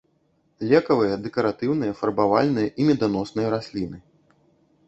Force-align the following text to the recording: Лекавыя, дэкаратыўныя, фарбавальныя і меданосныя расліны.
Лекавыя, 0.69 1.19
дэкаратыўныя, 1.25 1.97
фарбавальныя 1.99 2.73
і 2.79 2.89
меданосныя 2.91 3.47
расліны. 3.57 3.97